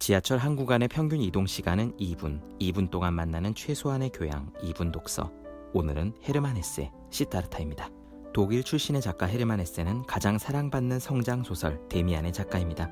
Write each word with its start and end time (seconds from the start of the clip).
지하철 0.00 0.38
한 0.38 0.56
구간의 0.56 0.88
평균 0.88 1.20
이동 1.20 1.44
시간은 1.44 1.92
2분, 1.98 2.40
2분 2.58 2.90
동안 2.90 3.12
만나는 3.12 3.54
최소한의 3.54 4.12
교양, 4.14 4.50
2분 4.62 4.92
독서. 4.92 5.30
오늘은 5.74 6.14
헤르만 6.26 6.56
헤세, 6.56 6.90
시타르타입니다. 7.10 7.90
독일 8.32 8.64
출신의 8.64 9.02
작가 9.02 9.26
헤르만 9.26 9.60
헤세는 9.60 10.04
가장 10.06 10.38
사랑받는 10.38 11.00
성장 11.00 11.42
소설 11.44 11.86
데미안의 11.90 12.32
작가입니다. 12.32 12.90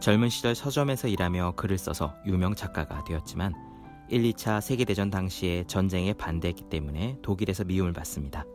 젊은 0.00 0.30
시절 0.30 0.54
서점에서 0.54 1.08
일하며 1.08 1.56
글을 1.56 1.76
써서 1.76 2.14
유명 2.24 2.54
작가가 2.54 3.04
되었지만 3.04 3.52
1, 4.08 4.22
2차 4.32 4.62
세계대전 4.62 5.10
당시에 5.10 5.64
전쟁에 5.66 6.14
반대했기 6.14 6.70
때문에 6.70 7.18
독일에서 7.20 7.64
미움을 7.64 7.92
받습니다. 7.92 8.46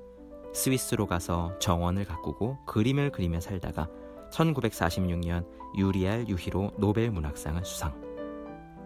스위스로 0.55 1.05
가서 1.05 1.57
정원을 1.59 2.05
가꾸고 2.05 2.65
그림을 2.65 3.11
그리며 3.11 3.39
살다가 3.39 3.88
1946년 4.32 5.46
유리알 5.78 6.28
유희로 6.28 6.71
노벨 6.78 7.11
문학상을 7.11 7.64
수상. 7.66 7.93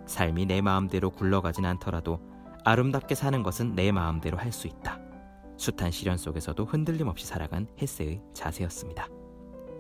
삶이 0.06 0.46
내 0.46 0.62
마음대로 0.62 1.10
굴러가진 1.12 1.66
않더라도 1.66 2.20
아름답게 2.66 3.16
사는 3.16 3.42
것은 3.44 3.76
내 3.76 3.92
마음대로 3.92 4.38
할 4.38 4.52
수 4.52 4.68
있다. 4.68 5.00
숱한 5.58 5.92
시련 5.92 6.18
속에서도 6.18 6.64
흔들림 6.66 7.08
없이 7.08 7.26
살아간 7.28 7.68
헤세의 7.82 8.22
자세였습니다. 8.34 9.08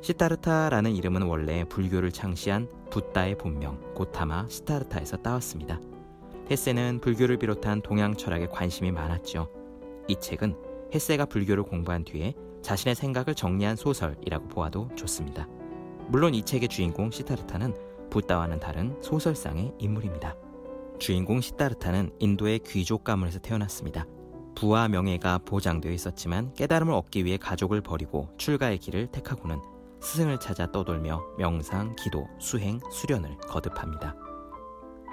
시타르타라는 0.01 0.95
이름은 0.95 1.23
원래 1.23 1.63
불교를 1.65 2.11
창시한 2.11 2.69
붓다의 2.89 3.37
본명 3.37 3.79
고타마 3.95 4.47
시타르타에서 4.49 5.17
따왔습니다. 5.17 5.79
헤세는 6.51 6.99
불교를 7.01 7.37
비롯한 7.37 7.81
동양 7.81 8.15
철학에 8.15 8.47
관심이 8.47 8.91
많았죠. 8.91 9.49
이 10.07 10.15
책은 10.15 10.55
헤세가 10.93 11.25
불교를 11.25 11.63
공부한 11.63 12.03
뒤에 12.03 12.33
자신의 12.61 12.95
생각을 12.95 13.35
정리한 13.35 13.75
소설이라고 13.75 14.47
보아도 14.47 14.89
좋습니다. 14.95 15.47
물론 16.07 16.33
이 16.33 16.43
책의 16.43 16.69
주인공 16.69 17.11
시타르타는 17.11 18.09
붓다와는 18.09 18.59
다른 18.59 18.97
소설상의 19.01 19.73
인물입니다. 19.77 20.35
주인공 20.99 21.39
시타르타는 21.39 22.11
인도의 22.19 22.59
귀족 22.59 23.03
가문에서 23.03 23.39
태어났습니다. 23.39 24.05
부와 24.55 24.89
명예가 24.89 25.39
보장되어 25.45 25.91
있었지만 25.91 26.53
깨달음을 26.53 26.93
얻기 26.93 27.23
위해 27.23 27.37
가족을 27.37 27.81
버리고 27.81 28.29
출가의 28.37 28.79
길을 28.79 29.07
택하고는 29.07 29.61
스승을 30.01 30.39
찾아 30.39 30.71
떠돌며 30.71 31.21
명상, 31.37 31.95
기도, 31.95 32.27
수행, 32.39 32.79
수련을 32.91 33.37
거듭합니다. 33.47 34.15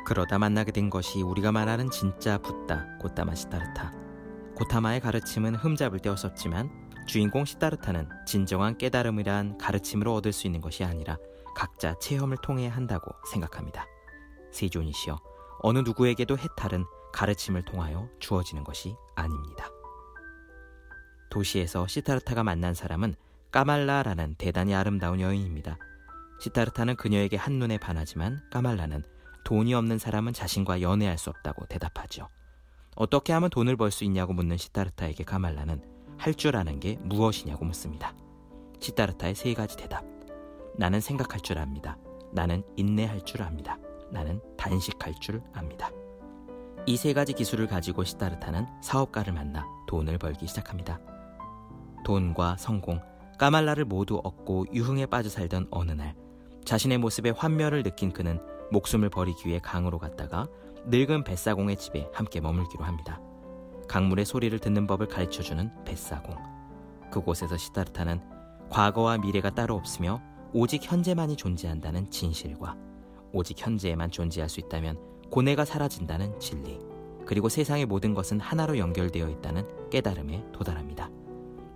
그러다 0.04 0.38
만나게 0.38 0.72
된 0.72 0.88
것이 0.88 1.22
우리가 1.22 1.52
말하는 1.52 1.90
진짜 1.90 2.38
붓다, 2.38 2.86
고타마 3.00 3.34
시타르타. 3.34 3.92
고타마의 4.56 5.00
가르침은 5.00 5.56
흠잡을 5.56 5.98
데 5.98 6.08
없었지만 6.08 6.70
주인공 7.06 7.44
시타르타는 7.44 8.08
진정한 8.26 8.76
깨달음이란 8.76 9.58
가르침으로 9.58 10.14
얻을 10.14 10.32
수 10.32 10.46
있는 10.46 10.60
것이 10.60 10.84
아니라 10.84 11.16
각자 11.54 11.94
체험을 11.98 12.36
통해 12.42 12.66
한다고 12.68 13.12
생각합니다. 13.30 13.86
세존이시여, 14.52 15.18
어느 15.60 15.78
누구에게도 15.78 16.36
해탈은 16.36 16.84
가르침을 17.12 17.64
통하여 17.64 18.08
주어지는 18.18 18.64
것이 18.64 18.96
아닙니다. 19.14 19.70
도시에서 21.30 21.86
시타르타가 21.86 22.42
만난 22.42 22.74
사람은 22.74 23.14
까말라라는 23.52 24.34
대단히 24.36 24.74
아름다운 24.74 25.20
여인입니다. 25.20 25.78
시타르타는 26.40 26.96
그녀에게 26.96 27.36
한눈에 27.36 27.78
반하지만 27.78 28.42
까말라는 28.50 29.02
돈이 29.44 29.72
없는 29.74 29.98
사람은 29.98 30.32
자신과 30.32 30.82
연애할 30.82 31.16
수 31.16 31.30
없다고 31.30 31.66
대답하죠. 31.66 32.28
어떻게 32.96 33.32
하면 33.32 33.48
돈을 33.48 33.76
벌 33.76 33.90
수 33.90 34.04
있냐고 34.04 34.32
묻는 34.32 34.56
시타르타에게 34.56 35.24
까말라는 35.24 35.95
할 36.18 36.34
줄 36.34 36.56
아는 36.56 36.80
게 36.80 36.98
무엇이냐고 37.02 37.64
묻습니다. 37.64 38.14
시타르타의 38.80 39.34
세 39.34 39.54
가지 39.54 39.76
대답. 39.76 40.04
나는 40.76 41.00
생각할 41.00 41.40
줄 41.40 41.58
압니다. 41.58 41.96
나는 42.32 42.62
인내할 42.76 43.24
줄 43.24 43.42
압니다. 43.42 43.78
나는 44.10 44.40
단식할 44.56 45.14
줄 45.20 45.42
압니다. 45.52 45.90
이 46.86 46.96
세 46.96 47.12
가지 47.12 47.32
기술을 47.32 47.66
가지고 47.66 48.04
시타르타는 48.04 48.66
사업가를 48.82 49.32
만나 49.32 49.66
돈을 49.88 50.18
벌기 50.18 50.46
시작합니다. 50.46 51.00
돈과 52.04 52.56
성공, 52.58 53.00
까말라를 53.38 53.84
모두 53.84 54.20
얻고 54.22 54.66
유흥에 54.72 55.06
빠져 55.06 55.28
살던 55.28 55.68
어느 55.70 55.92
날 55.92 56.14
자신의 56.64 56.98
모습에 56.98 57.30
환멸을 57.30 57.82
느낀 57.82 58.12
그는 58.12 58.40
목숨을 58.70 59.10
버리기 59.10 59.48
위해 59.48 59.58
강으로 59.60 59.98
갔다가 59.98 60.46
늙은 60.86 61.24
뱃사공의 61.24 61.76
집에 61.76 62.08
함께 62.12 62.40
머물기로 62.40 62.84
합니다. 62.84 63.20
강물의 63.88 64.24
소리를 64.24 64.58
듣는 64.58 64.86
법을 64.86 65.08
가르쳐주는 65.08 65.84
뱃사공. 65.84 66.36
그곳에서 67.10 67.56
시타르타는 67.56 68.20
과거와 68.70 69.18
미래가 69.18 69.50
따로 69.50 69.74
없으며 69.74 70.20
오직 70.52 70.82
현재만이 70.84 71.36
존재한다는 71.36 72.10
진실과 72.10 72.76
오직 73.32 73.56
현재에만 73.58 74.10
존재할 74.10 74.48
수 74.48 74.60
있다면 74.60 74.98
고뇌가 75.30 75.64
사라진다는 75.64 76.38
진리, 76.40 76.78
그리고 77.26 77.48
세상의 77.48 77.86
모든 77.86 78.14
것은 78.14 78.40
하나로 78.40 78.78
연결되어 78.78 79.28
있다는 79.28 79.90
깨달음에 79.90 80.44
도달합니다. 80.52 81.10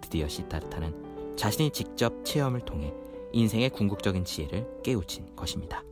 드디어 0.00 0.28
시타르타는 0.28 1.37
자신이 1.37 1.71
직접 1.71 2.25
체험을 2.25 2.60
통해 2.60 2.94
인생의 3.32 3.71
궁극적인 3.71 4.25
지혜를 4.25 4.82
깨우친 4.82 5.37
것입니다. 5.37 5.82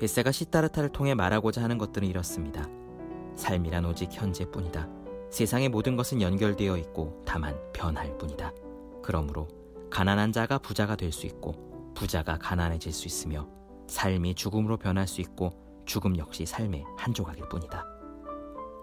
헬세가 0.00 0.32
시타르타를 0.32 0.90
통해 0.90 1.14
말하고자 1.14 1.62
하는 1.62 1.78
것들은 1.78 2.08
이렇습니다. 2.08 2.66
삶이란 3.36 3.84
오직 3.84 4.12
현재뿐이다. 4.12 4.99
세상의 5.30 5.68
모든 5.68 5.96
것은 5.96 6.20
연결되어 6.20 6.76
있고 6.78 7.22
다만 7.24 7.56
변할 7.72 8.16
뿐이다. 8.18 8.52
그러므로 9.02 9.48
가난한 9.90 10.32
자가 10.32 10.58
부자가 10.58 10.96
될 10.96 11.12
수 11.12 11.26
있고 11.26 11.92
부자가 11.94 12.38
가난해질 12.38 12.92
수 12.92 13.06
있으며 13.06 13.48
삶이 13.88 14.34
죽음으로 14.34 14.76
변할 14.76 15.06
수 15.08 15.20
있고 15.20 15.52
죽음 15.86 16.16
역시 16.18 16.46
삶의 16.46 16.84
한 16.96 17.12
조각일 17.12 17.48
뿐이다. 17.48 17.84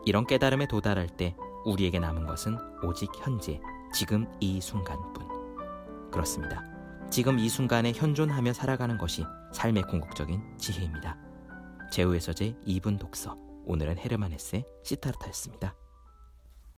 이런 0.05 0.25
깨달음에 0.25 0.67
도달할 0.67 1.07
때 1.07 1.35
우리에게 1.65 1.99
남은 1.99 2.25
것은 2.27 2.57
오직 2.83 3.09
현재, 3.17 3.59
지금 3.93 4.25
이 4.39 4.61
순간뿐. 4.61 6.11
그렇습니다. 6.11 6.63
지금 7.09 7.39
이 7.39 7.49
순간에 7.49 7.91
현존하며 7.93 8.53
살아가는 8.53 8.97
것이 8.97 9.25
삶의 9.53 9.83
궁극적인 9.83 10.57
지혜입니다. 10.57 11.17
제우의 11.91 12.19
서재 12.19 12.55
2분 12.65 12.99
독서. 12.99 13.37
오늘은 13.65 13.97
헤르만 13.97 14.31
헤세 14.31 14.63
시타르타였습니다. 14.83 15.75